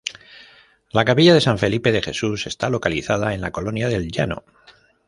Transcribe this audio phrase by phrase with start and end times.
[0.89, 4.43] La capilla de San Felipe de Jesús está localizada en la colonia del Llano.